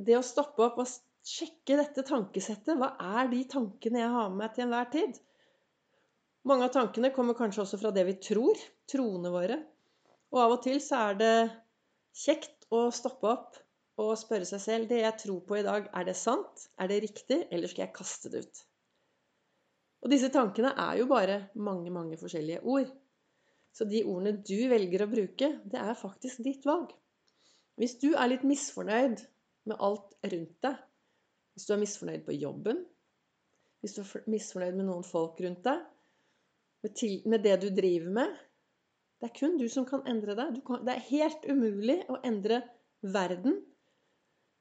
det 0.01 0.17
å 0.17 0.25
stoppe 0.25 0.65
opp 0.65 0.81
og 0.83 0.89
sjekke 1.23 1.77
dette 1.79 2.03
tankesettet 2.03 2.75
Hva 2.75 2.89
er 3.21 3.29
de 3.31 3.43
tankene 3.47 4.01
jeg 4.01 4.11
har 4.17 4.31
med 4.33 4.41
meg 4.41 4.55
til 4.55 4.65
enhver 4.65 4.89
tid? 4.91 5.21
Mange 6.49 6.67
av 6.67 6.73
tankene 6.75 7.13
kommer 7.15 7.37
kanskje 7.37 7.63
også 7.63 7.79
fra 7.79 7.93
det 7.95 8.03
vi 8.09 8.17
tror, 8.19 8.57
troene 8.91 9.31
våre. 9.31 9.61
Og 10.33 10.41
av 10.43 10.57
og 10.57 10.63
til 10.65 10.81
så 10.83 11.05
er 11.11 11.21
det 11.21 11.35
kjekt 12.25 12.67
å 12.73 12.89
stoppe 12.91 13.29
opp 13.29 13.62
og 14.01 14.15
spørre 14.17 14.47
seg 14.50 14.62
selv 14.62 14.89
det 14.89 15.03
jeg 15.03 15.17
tror 15.21 15.41
på 15.45 15.59
i 15.59 15.65
dag, 15.65 15.89
er 15.93 16.05
det 16.07 16.15
sant? 16.17 16.67
Er 16.81 16.89
det 16.89 17.03
riktig? 17.03 17.43
Eller 17.53 17.69
skal 17.69 17.85
jeg 17.85 17.95
kaste 17.95 18.31
det 18.33 18.45
ut? 18.45 18.62
Og 20.03 20.12
disse 20.12 20.29
tankene 20.33 20.73
er 20.75 20.97
jo 21.00 21.07
bare 21.07 21.45
mange, 21.55 21.91
mange 21.93 22.17
forskjellige 22.19 22.63
ord. 22.67 22.89
Så 23.73 23.85
de 23.89 24.03
ordene 24.05 24.35
du 24.45 24.57
velger 24.69 25.05
å 25.05 25.09
bruke, 25.09 25.50
det 25.69 25.79
er 25.79 25.97
faktisk 25.97 26.43
ditt 26.45 26.65
valg. 26.67 26.91
Hvis 27.79 27.95
du 28.01 28.12
er 28.12 28.29
litt 28.29 28.43
misfornøyd 28.45 29.23
med 29.69 29.79
alt 29.81 30.17
rundt 30.29 30.57
deg, 30.65 30.81
hvis 31.53 31.69
du 31.69 31.73
er 31.73 31.81
misfornøyd 31.81 32.25
på 32.25 32.35
jobben, 32.35 32.83
hvis 33.81 33.95
du 33.95 34.03
er 34.03 34.27
misfornøyd 34.29 34.77
med 34.77 34.89
noen 34.89 35.05
folk 35.07 35.39
rundt 35.43 35.63
deg, 35.65 35.81
med, 36.83 37.39
det 37.45 37.55
du 37.62 37.69
driver 37.71 38.09
med 38.12 38.31
Det 39.21 39.29
er 39.29 39.38
kun 39.38 39.53
du 39.55 39.69
som 39.71 39.85
kan 39.88 40.01
endre 40.03 40.33
deg. 40.35 40.57
Det 40.83 40.91
er 40.91 41.05
helt 41.07 41.45
umulig 41.47 42.01
å 42.12 42.17
endre 42.27 42.57
verden 43.00 43.62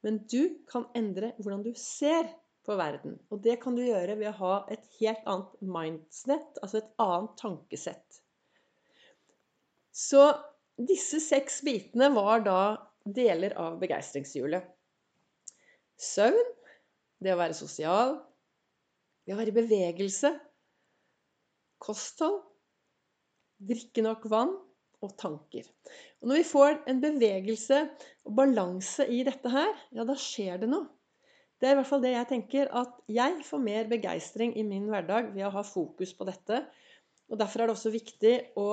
men 0.03 0.23
du 0.31 0.59
kan 0.71 0.89
endre 0.99 1.33
hvordan 1.39 1.63
du 1.65 1.73
ser 1.79 2.31
på 2.67 2.77
verden. 2.79 3.17
Og 3.31 3.43
det 3.43 3.59
kan 3.63 3.75
du 3.77 3.83
gjøre 3.85 4.17
ved 4.19 4.31
å 4.31 4.39
ha 4.39 4.55
et 4.73 4.85
helt 5.01 5.23
annet 5.31 5.55
mindset, 5.63 6.59
altså 6.63 6.81
et 6.81 6.91
annet 7.03 7.35
tankesett. 7.41 8.23
Så 9.93 10.25
disse 10.79 11.21
seks 11.23 11.61
bitene 11.67 12.09
var 12.15 12.45
da 12.47 12.61
deler 13.05 13.55
av 13.61 13.79
begeistringshjulet. 13.83 14.65
Søvn, 16.03 16.55
det 17.23 17.35
å 17.35 17.39
være 17.39 17.57
sosial, 17.57 18.17
det 19.27 19.35
å 19.35 19.39
være 19.39 19.53
i 19.53 19.59
bevegelse, 19.59 20.33
kosthold, 21.83 22.41
drikke 23.63 24.03
nok 24.07 24.27
vann, 24.31 24.55
og 25.03 25.15
tanker. 25.21 25.67
Og 26.23 26.31
når 26.31 26.41
vi 26.41 26.49
får 26.49 26.81
en 26.91 27.01
bevegelse 27.03 27.79
og 28.29 28.35
balanse 28.39 29.07
i 29.11 29.23
dette 29.27 29.53
her, 29.53 29.73
ja, 29.95 30.07
da 30.09 30.17
skjer 30.19 30.63
det 30.63 30.71
noe. 30.71 30.89
Det 31.63 31.69
er 31.69 31.77
i 31.77 31.79
hvert 31.79 31.91
fall 31.93 32.03
det 32.03 32.11
jeg 32.17 32.27
tenker, 32.31 32.71
at 32.75 32.97
jeg 33.13 33.45
får 33.47 33.61
mer 33.63 33.91
begeistring 33.91 34.57
i 34.59 34.65
min 34.67 34.89
hverdag 34.91 35.31
ved 35.35 35.47
å 35.47 35.53
ha 35.55 35.63
fokus 35.67 36.11
på 36.19 36.27
dette. 36.27 36.65
Og 37.31 37.39
Derfor 37.39 37.63
er 37.63 37.71
det 37.71 37.77
også 37.77 37.93
viktig 37.95 38.33
å, 38.59 38.67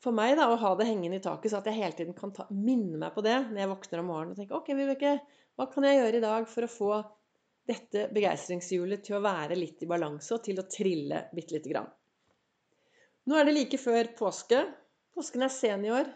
for 0.00 0.16
meg 0.16 0.38
da, 0.38 0.48
å 0.48 0.56
ha 0.62 0.70
det 0.78 0.86
hengende 0.88 1.20
i 1.20 1.24
taket, 1.24 1.52
så 1.52 1.60
at 1.60 1.68
jeg 1.68 1.76
hele 1.76 1.98
tiden 1.98 2.16
kan 2.16 2.32
ta, 2.36 2.48
minne 2.48 2.96
meg 3.02 3.12
på 3.12 3.24
det 3.26 3.36
når 3.50 3.60
jeg 3.60 3.72
våkner 3.74 4.02
om 4.02 4.08
morgenen 4.08 4.32
og 4.32 4.40
tenker 4.40 4.56
ok, 4.56 4.72
Vibeke, 4.78 5.12
hva 5.56 5.68
kan 5.72 5.84
jeg 5.84 6.00
gjøre 6.00 6.16
i 6.16 6.24
dag 6.24 6.48
for 6.48 6.64
å 6.64 6.72
få 6.72 6.90
dette 7.66 8.06
begeistringshjulet 8.14 9.04
til 9.04 9.18
å 9.18 9.22
være 9.24 9.58
litt 9.58 9.82
i 9.82 9.90
balanse 9.90 10.32
og 10.36 10.44
til 10.46 10.60
å 10.62 10.66
trille 10.70 11.26
bitte 11.34 11.58
lite 11.58 11.72
grann. 11.72 11.88
Nå 13.26 13.36
er 13.36 13.48
det 13.48 13.56
like 13.56 13.78
før 13.82 14.12
påske. 14.18 14.60
Påsken 15.16 15.46
er 15.46 15.52
senior. 15.52 16.08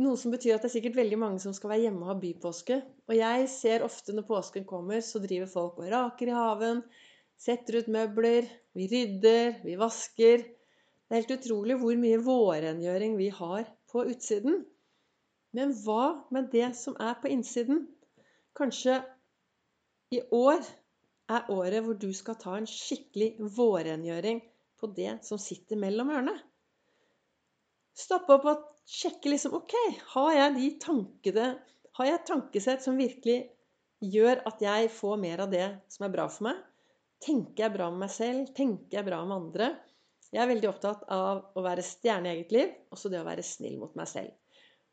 Noe 0.00 0.16
som 0.16 0.32
betyr 0.32 0.54
at 0.54 0.62
det 0.64 0.70
er 0.70 0.72
sikkert 0.78 0.96
veldig 0.96 1.18
mange 1.20 1.42
som 1.42 1.52
skal 1.52 1.74
være 1.74 1.82
hjemme 1.88 2.06
og 2.06 2.12
ha 2.12 2.14
bypåske. 2.22 2.78
Og 3.10 3.12
jeg 3.18 3.48
ser 3.52 3.84
ofte 3.84 4.14
når 4.16 4.24
påsken 4.30 4.64
kommer, 4.68 5.02
så 5.04 5.20
driver 5.20 5.50
folk 5.52 5.82
og 5.82 5.90
raker 5.92 6.30
i 6.30 6.36
haven. 6.38 6.80
Setter 7.36 7.82
ut 7.82 7.90
møbler. 7.92 8.48
Vi 8.78 8.88
rydder. 8.88 9.58
Vi 9.66 9.76
vasker. 9.76 10.46
Det 10.48 11.12
er 11.12 11.20
helt 11.20 11.36
utrolig 11.36 11.76
hvor 11.82 12.00
mye 12.00 12.24
vårrengjøring 12.24 13.20
vi 13.20 13.28
har 13.42 13.68
på 13.92 14.06
utsiden. 14.08 14.62
Men 15.56 15.76
hva 15.84 16.28
med 16.32 16.48
det 16.52 16.72
som 16.80 16.96
er 17.00 17.16
på 17.20 17.28
innsiden? 17.32 17.86
Kanskje 18.56 19.02
i 20.16 20.24
år 20.32 20.62
er 21.28 21.50
året 21.52 21.84
hvor 21.84 21.96
du 22.00 22.08
skal 22.16 22.40
ta 22.40 22.56
en 22.56 22.68
skikkelig 22.68 23.34
vårrengjøring 23.56 24.40
på 24.80 24.88
det 24.96 25.18
som 25.28 25.40
sitter 25.40 25.76
mellom 25.76 26.14
ørene. 26.14 26.38
Stoppe 27.98 28.36
opp 28.36 28.46
og 28.46 28.64
sjekke 28.86 29.32
liksom 29.32 29.56
Ok, 29.58 29.74
har 30.14 30.32
jeg 30.36 30.56
de 30.56 30.68
tankene 30.82 31.46
Har 31.98 32.06
jeg 32.08 32.18
et 32.20 32.28
tankesett 32.30 32.84
som 32.84 32.98
virkelig 33.00 33.40
gjør 33.98 34.44
at 34.46 34.60
jeg 34.62 34.90
får 34.94 35.16
mer 35.18 35.42
av 35.42 35.50
det 35.50 35.66
som 35.90 36.06
er 36.06 36.12
bra 36.14 36.28
for 36.30 36.46
meg? 36.46 36.60
Tenker 37.24 37.64
jeg 37.64 37.74
bra 37.74 37.88
med 37.90 38.04
meg 38.04 38.12
selv? 38.14 38.52
Tenker 38.54 39.00
jeg 39.00 39.06
bra 39.08 39.18
med 39.26 39.36
andre? 39.40 39.72
Jeg 40.30 40.42
er 40.44 40.50
veldig 40.52 40.68
opptatt 40.70 41.02
av 41.10 41.58
å 41.58 41.64
være 41.64 41.82
stjerne 41.82 42.30
i 42.30 42.36
eget 42.36 42.52
liv, 42.54 42.74
også 42.94 43.10
det 43.10 43.18
å 43.18 43.26
være 43.26 43.42
snill 43.46 43.78
mot 43.80 43.94
meg 43.98 44.10
selv. 44.10 44.34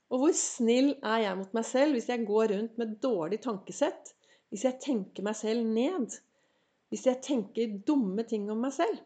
Og 0.10 0.22
hvor 0.22 0.34
snill 0.38 0.94
er 1.04 1.26
jeg 1.26 1.38
mot 1.38 1.54
meg 1.58 1.66
selv 1.68 1.98
hvis 1.98 2.10
jeg 2.10 2.26
går 2.26 2.54
rundt 2.56 2.80
med 2.82 2.98
dårlig 3.04 3.42
tankesett? 3.44 4.16
Hvis 4.50 4.66
jeg 4.66 4.80
tenker 4.82 5.26
meg 5.28 5.38
selv 5.38 5.68
ned? 5.68 6.16
Hvis 6.90 7.06
jeg 7.10 7.22
tenker 7.26 7.78
dumme 7.86 8.26
ting 8.26 8.48
om 8.54 8.66
meg 8.66 8.74
selv? 8.78 9.02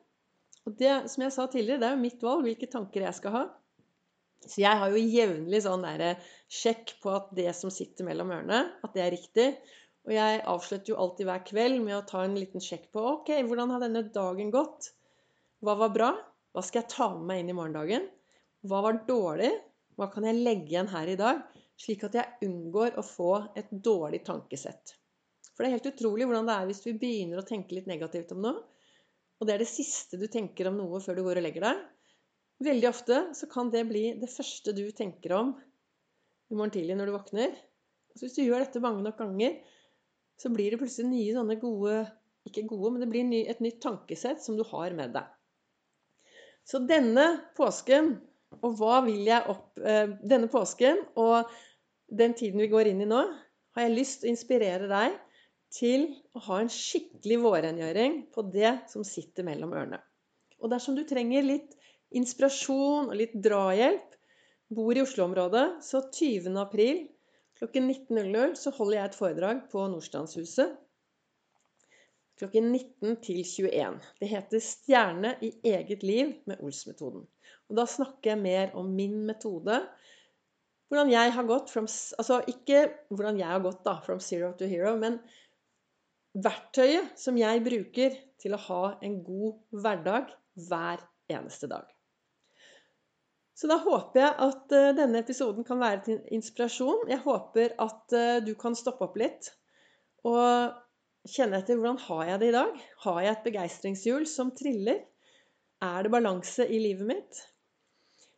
Og 0.68 0.75
det, 0.79 0.94
som 1.12 1.24
jeg 1.25 1.34
sa 1.34 1.48
tidligere, 1.50 1.82
det 1.82 1.89
er 1.89 1.96
jo 1.98 2.03
mitt 2.06 2.24
valg 2.24 2.46
hvilke 2.46 2.70
tanker 2.72 3.03
jeg 3.08 3.18
skal 3.18 3.36
ha. 3.36 3.44
Så 4.48 4.62
jeg 4.63 4.79
har 4.81 4.93
jo 4.93 5.01
jevnlig 5.01 5.62
sånn 5.65 5.84
der 5.84 6.22
sjekk 6.50 6.96
på 7.03 7.12
at 7.17 7.31
det 7.36 7.51
som 7.58 7.72
sitter 7.74 8.08
mellom 8.08 8.31
ørene, 8.34 8.62
at 8.84 8.96
det 8.96 9.03
er 9.03 9.13
riktig. 9.13 9.48
Og 10.08 10.15
jeg 10.15 10.43
avslutter 10.48 10.93
jo 10.93 11.00
alltid 11.03 11.27
hver 11.27 11.43
kveld 11.48 11.81
med 11.84 11.98
å 11.98 12.05
ta 12.08 12.24
en 12.25 12.38
liten 12.39 12.63
sjekk 12.63 12.88
på 12.96 13.03
ok, 13.17 13.34
hvordan 13.46 13.74
har 13.75 13.84
denne 13.84 14.05
dagen 14.15 14.53
gått? 14.53 14.93
Hva 15.65 15.75
var 15.81 15.91
bra? 15.96 16.13
Hva 16.55 16.63
skal 16.65 16.81
jeg 16.81 16.91
ta 16.96 17.10
med 17.13 17.27
meg 17.29 17.43
inn 17.43 17.51
i 17.51 17.58
morgendagen? 17.58 18.08
Hva 18.65 18.79
var 18.86 19.03
dårlig? 19.08 19.51
Hva 20.00 20.08
kan 20.13 20.25
jeg 20.25 20.39
legge 20.39 20.72
igjen 20.72 20.89
her 20.93 21.12
i 21.12 21.19
dag? 21.19 21.43
Slik 21.79 22.08
at 22.08 22.15
jeg 22.15 22.48
unngår 22.48 22.98
å 23.00 23.03
få 23.05 23.34
et 23.60 23.69
dårlig 23.72 24.24
tankesett. 24.27 24.96
For 25.51 25.63
det 25.63 25.69
er 25.69 25.77
helt 25.77 25.91
utrolig 25.91 26.25
hvordan 26.27 26.48
det 26.48 26.55
er 26.55 26.67
hvis 26.69 26.86
vi 26.86 26.96
begynner 27.00 27.41
å 27.41 27.48
tenke 27.48 27.75
litt 27.75 27.88
negativt 27.91 28.31
om 28.36 28.43
noe, 28.48 28.63
og 29.39 29.48
det 29.48 29.55
er 29.55 29.63
det 29.63 29.72
siste 29.72 30.19
du 30.19 30.25
tenker 30.31 30.67
om 30.67 30.79
noe 30.79 31.00
før 31.03 31.19
du 31.19 31.24
går 31.27 31.39
og 31.39 31.46
legger 31.46 31.65
deg, 31.67 31.84
Veldig 32.60 32.89
ofte 32.89 33.18
så 33.38 33.48
kan 33.51 33.70
det 33.72 33.86
bli 33.88 34.10
det 34.20 34.30
første 34.32 34.74
du 34.75 34.84
tenker 34.96 35.36
om 35.38 35.54
i 36.50 36.58
morgen 36.58 36.74
tidlig 36.74 36.98
når 37.00 37.10
du 37.10 37.16
våkner. 37.16 37.54
Så 38.18 38.25
hvis 38.25 38.36
du 38.36 38.44
gjør 38.44 38.66
dette 38.66 38.82
mange 38.84 39.04
nok 39.06 39.20
ganger, 39.22 39.60
så 40.39 40.51
blir 40.51 40.74
det 40.74 40.80
plutselig 40.82 41.08
nye 41.12 41.36
sånne 41.36 41.60
gode 41.62 42.01
Ikke 42.48 42.63
gode, 42.66 42.94
men 42.94 43.04
det 43.04 43.10
blir 43.12 43.50
et 43.51 43.60
nytt 43.62 43.82
tankesett 43.84 44.39
som 44.42 44.56
du 44.58 44.63
har 44.66 44.94
med 44.96 45.12
deg. 45.13 45.25
Så 46.66 46.80
denne 46.88 47.25
påsken, 47.58 48.13
og 48.63 48.78
hva 48.80 49.01
vil 49.06 49.28
jeg 49.28 49.44
opp 49.51 49.82
eh, 49.84 50.13
Denne 50.24 50.48
påsken 50.50 51.04
og 51.20 51.51
den 52.10 52.34
tiden 52.34 52.63
vi 52.63 52.70
går 52.72 52.89
inn 52.89 53.04
i 53.04 53.10
nå, 53.10 53.20
har 53.75 53.86
jeg 53.86 53.98
lyst 53.98 54.22
til 54.22 54.30
å 54.30 54.34
inspirere 54.34 54.88
deg 54.89 55.18
til 55.75 56.08
å 56.34 56.42
ha 56.48 56.62
en 56.63 56.72
skikkelig 56.74 57.38
vårrengjøring 57.44 58.16
på 58.34 58.48
det 58.56 58.72
som 58.89 59.06
sitter 59.06 59.46
mellom 59.46 59.75
ørene. 59.75 60.00
Og 60.63 60.72
dersom 60.72 60.98
du 60.98 61.04
trenger 61.08 61.46
litt 61.46 61.75
inspirasjon 62.16 63.10
og 63.12 63.18
litt 63.18 63.36
drahjelp, 63.38 64.16
bor 64.70 64.98
i 64.98 65.01
Oslo-området, 65.01 65.66
så 65.86 66.04
20. 66.06 66.54
april 66.62 67.08
klokken 67.60 67.89
19.00 67.92 68.54
så 68.56 68.72
holder 68.78 68.98
jeg 68.98 69.10
et 69.10 69.18
foredrag 69.18 69.63
på 69.72 69.88
Nordstrandshuset. 69.92 70.78
Klokken 72.39 72.70
19 72.72 73.18
til 73.25 73.42
21. 73.44 73.98
Det 74.22 74.30
heter 74.32 74.62
'Stjerne 74.63 75.34
i 75.44 75.51
eget 75.74 76.04
liv' 76.04 76.38
med 76.46 76.62
Ols-metoden. 76.63 77.25
Og 77.70 77.75
Da 77.75 77.86
snakker 77.86 78.32
jeg 78.32 78.39
mer 78.39 78.72
om 78.75 78.86
min 78.86 79.25
metode. 79.25 79.82
Hvordan 80.88 81.12
jeg 81.12 81.34
har 81.34 81.44
gått 81.44 81.70
from, 81.70 81.84
Altså 81.84 82.42
ikke 82.48 82.94
hvordan 83.10 83.38
jeg 83.38 83.48
har 83.48 83.60
gått 83.60 83.84
da, 83.86 84.00
from 84.06 84.20
zero 84.20 84.54
to 84.58 84.66
hero, 84.66 84.96
men 84.96 85.20
verktøyet 86.34 87.12
som 87.20 87.38
jeg 87.38 87.63
bruker 87.63 88.16
til 88.39 88.54
å 88.54 88.63
ha 88.70 88.98
en 89.04 89.24
god 89.24 89.60
hverdag 89.72 90.32
hver 90.56 91.04
eneste 91.30 91.68
dag. 91.68 91.99
Så 93.60 93.68
da 93.68 93.75
håper 93.84 94.22
jeg 94.22 94.36
at 94.46 94.74
eh, 94.75 94.92
denne 94.96 95.20
episoden 95.20 95.66
kan 95.68 95.82
være 95.82 96.04
til 96.06 96.20
inspirasjon. 96.36 97.10
Jeg 97.12 97.20
håper 97.25 97.74
at 97.84 98.16
eh, 98.16 98.38
du 98.46 98.54
kan 98.60 98.78
stoppe 98.78 99.04
opp 99.10 99.18
litt 99.20 99.51
og 100.28 100.78
kjenne 101.28 101.60
etter 101.60 101.75
hvordan 101.75 102.00
har 102.06 102.22
jeg 102.30 102.39
det 102.39 102.50
i 102.50 102.56
dag. 102.56 102.78
Har 103.04 103.20
jeg 103.25 103.34
et 103.34 103.48
begeistringshjul 103.50 104.28
som 104.32 104.54
triller? 104.56 105.01
Er 105.84 106.06
det 106.06 106.12
balanse 106.13 106.68
i 106.68 106.80
livet 106.80 107.08
mitt? 107.10 107.42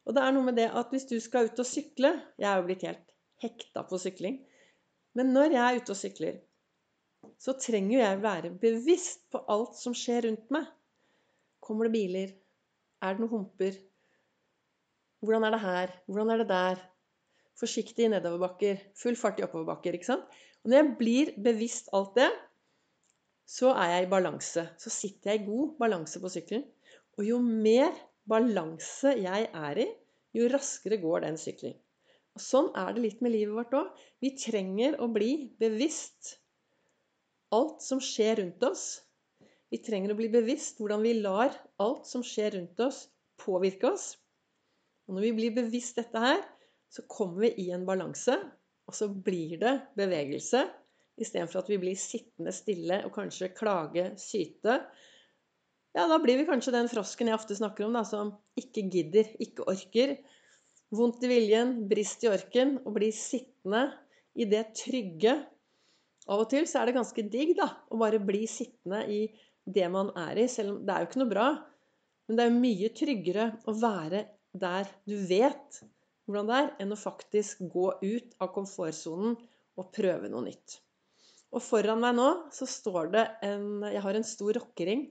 Og 0.09 0.17
det 0.17 0.23
er 0.25 0.33
noe 0.33 0.47
med 0.47 0.57
det 0.57 0.71
at 0.73 0.89
hvis 0.93 1.05
du 1.09 1.19
skal 1.21 1.51
ut 1.51 1.61
og 1.61 1.67
sykle 1.69 2.09
Jeg 2.41 2.47
er 2.49 2.57
jo 2.57 2.65
blitt 2.65 2.85
helt 2.87 3.13
hekta 3.45 3.85
på 3.85 4.01
sykling. 4.01 4.41
Men 5.17 5.33
når 5.35 5.53
jeg 5.53 5.61
er 5.61 5.81
ute 5.81 5.93
og 5.93 6.01
sykler, 6.01 6.41
så 7.41 7.53
trenger 7.61 7.99
jeg 7.99 8.23
være 8.25 8.53
bevisst 8.61 9.27
på 9.33 9.43
alt 9.53 9.77
som 9.77 9.93
skjer 9.97 10.25
rundt 10.25 10.49
meg. 10.53 10.65
Kommer 11.61 11.85
det 11.85 11.93
biler? 11.93 12.35
Er 13.05 13.13
det 13.13 13.21
noen 13.21 13.33
humper? 13.35 13.77
Hvordan 15.21 15.45
er 15.45 15.53
det 15.53 15.61
her? 15.61 15.91
Hvordan 16.09 16.33
er 16.33 16.41
det 16.41 16.49
der? 16.49 16.79
Forsiktig 17.61 18.07
i 18.07 18.11
nedoverbakker. 18.13 18.79
Full 18.97 19.17
fart 19.19 19.39
i 19.39 19.45
oppoverbakker. 19.45 19.93
ikke 19.93 20.09
sant? 20.09 20.25
Og 20.63 20.71
når 20.71 20.79
jeg 20.79 20.95
blir 20.97 21.31
bevisst 21.45 21.91
alt 21.93 22.15
det, 22.17 22.29
så 23.45 23.73
er 23.75 23.95
jeg 23.95 24.07
i 24.07 24.09
balanse. 24.09 24.65
Så 24.81 24.89
sitter 24.93 25.31
jeg 25.31 25.41
i 25.41 25.45
god 25.45 25.75
balanse 25.79 26.21
på 26.21 26.31
sykkelen. 26.33 26.65
Og 27.19 27.27
jo 27.27 27.39
mer 27.43 27.93
balanse 28.29 29.13
jeg 29.19 29.49
er 29.53 29.81
i, 29.83 29.87
jo 30.37 30.49
raskere 30.49 30.97
går 31.01 31.25
den 31.25 31.37
sykkelen. 31.37 31.77
Og 32.31 32.41
Sånn 32.41 32.69
er 32.79 32.93
det 32.95 33.03
litt 33.03 33.23
med 33.25 33.33
livet 33.35 33.57
vårt 33.57 33.73
òg. 33.75 34.03
Vi 34.23 34.31
trenger 34.39 34.95
å 35.03 35.09
bli 35.11 35.31
bevisst 35.59 36.37
alt 37.51 37.83
som 37.83 37.99
skjer 37.99 38.39
rundt 38.39 38.63
oss. 38.63 38.85
Vi 39.71 39.81
trenger 39.83 40.13
å 40.13 40.19
bli 40.19 40.29
bevisst 40.31 40.79
hvordan 40.79 41.03
vi 41.03 41.17
lar 41.19 41.51
alt 41.83 42.07
som 42.07 42.23
skjer 42.23 42.55
rundt 42.55 42.79
oss, 42.83 43.05
påvirke 43.39 43.91
oss. 43.91 44.13
Og 45.11 45.17
når 45.17 45.25
vi 45.25 45.31
blir 45.35 45.55
bevisst 45.57 45.97
dette 45.99 46.19
her, 46.23 46.39
så 46.87 47.03
kommer 47.11 47.43
vi 47.43 47.65
i 47.65 47.71
en 47.75 47.83
balanse, 47.83 48.37
og 48.87 48.95
så 48.95 49.09
blir 49.11 49.57
det 49.59 49.73
bevegelse. 49.99 50.63
Istedenfor 51.19 51.59
at 51.59 51.71
vi 51.71 51.79
blir 51.81 51.99
sittende 51.99 52.53
stille 52.55 53.01
og 53.03 53.11
kanskje 53.17 53.51
klage, 53.51 54.05
syte. 54.19 54.77
Ja, 55.91 56.05
da 56.07 56.15
blir 56.23 56.39
vi 56.39 56.47
kanskje 56.47 56.71
den 56.77 56.87
frosken 56.87 57.27
jeg 57.27 57.35
ofte 57.35 57.59
snakker 57.59 57.89
om, 57.89 57.99
da, 57.99 58.05
som 58.07 58.31
ikke 58.55 58.85
gidder, 58.87 59.35
ikke 59.43 59.67
orker. 59.67 60.15
Vondt 60.95 61.27
i 61.27 61.31
viljen, 61.33 61.75
brist 61.91 62.23
i 62.23 62.31
orken, 62.31 62.77
og 62.85 62.95
blir 62.95 63.11
sittende 63.15 63.89
i 64.39 64.47
det 64.47 64.69
trygge 64.79 65.35
av 66.31 66.45
og 66.45 66.51
til 66.51 66.67
så 66.69 66.79
er 66.79 66.87
det 66.87 66.95
ganske 66.95 67.23
digg 67.33 67.55
da, 67.57 67.67
å 67.91 67.99
bare 67.99 68.21
bli 68.23 68.45
sittende 68.47 69.03
i 69.11 69.25
det 69.67 69.87
man 69.91 70.13
er 70.15 70.39
i. 70.39 70.47
Selv 70.51 70.77
om 70.77 70.85
det 70.87 70.93
er 70.95 71.03
jo 71.03 71.09
ikke 71.09 71.21
noe 71.25 71.33
bra. 71.33 71.47
Men 72.27 72.37
det 72.37 72.43
er 72.43 72.51
jo 72.51 72.61
mye 72.61 72.91
tryggere 72.95 73.47
å 73.67 73.75
være 73.75 74.21
der 74.53 74.89
du 75.07 75.15
vet 75.29 75.81
hvordan 76.27 76.47
det 76.47 76.57
er, 76.57 76.69
enn 76.83 76.93
å 76.93 76.99
faktisk 76.99 77.63
gå 77.71 77.87
ut 78.01 78.35
av 78.41 78.51
komfortsonen 78.55 79.35
og 79.79 79.91
prøve 79.95 80.29
noe 80.31 80.45
nytt. 80.47 80.77
Og 81.51 81.63
foran 81.63 81.99
meg 82.03 82.15
nå 82.15 82.27
så 82.55 82.67
står 82.69 83.11
det 83.11 83.25
en 83.43 83.83
Jeg 83.83 84.03
har 84.05 84.17
en 84.17 84.27
stor 84.27 84.55
rockering 84.55 85.09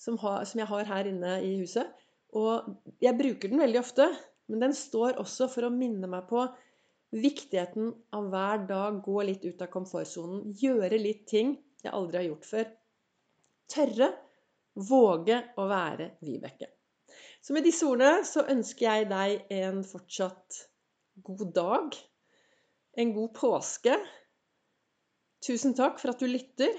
som, 0.00 0.18
som 0.18 0.60
jeg 0.60 0.68
har 0.68 0.88
her 0.88 1.08
inne 1.08 1.38
i 1.44 1.54
huset. 1.62 1.88
Og 2.36 2.68
jeg 3.02 3.16
bruker 3.18 3.50
den 3.50 3.62
veldig 3.62 3.80
ofte, 3.80 4.10
men 4.50 4.62
den 4.66 4.76
står 4.76 5.18
også 5.22 5.48
for 5.50 5.66
å 5.66 5.72
minne 5.72 6.10
meg 6.10 6.28
på 6.28 6.44
Viktigheten 7.10 7.88
av 8.14 8.28
hver 8.30 8.60
dag 8.68 9.00
gå 9.02 9.22
litt 9.26 9.42
ut 9.42 9.62
av 9.64 9.70
komfortsonen. 9.72 10.52
Gjøre 10.54 10.98
litt 11.00 11.24
ting 11.26 11.56
jeg 11.82 11.90
aldri 11.90 12.20
har 12.20 12.28
gjort 12.28 12.46
før. 12.46 12.68
Tørre. 13.74 14.10
Våge 14.78 15.40
å 15.58 15.64
være 15.66 16.12
Vibeke. 16.22 16.68
Så 17.40 17.56
med 17.56 17.64
disse 17.64 17.88
ordene 17.88 18.24
så 18.28 18.44
ønsker 18.52 18.86
jeg 18.86 19.08
deg 19.10 19.52
en 19.56 19.82
fortsatt 19.86 20.60
god 21.24 21.46
dag. 21.56 21.96
En 23.00 23.12
god 23.16 23.32
påske. 23.36 23.96
Tusen 25.44 25.74
takk 25.76 26.00
for 26.02 26.12
at 26.12 26.20
du 26.20 26.28
lytter. 26.28 26.74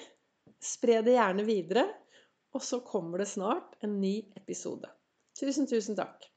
Spre 0.62 1.00
det 1.06 1.18
gjerne 1.18 1.46
videre. 1.48 1.88
Og 2.54 2.64
så 2.66 2.82
kommer 2.86 3.24
det 3.24 3.32
snart 3.32 3.78
en 3.82 3.98
ny 4.02 4.20
episode. 4.38 4.90
Tusen, 5.40 5.70
tusen 5.72 5.98
takk. 5.98 6.31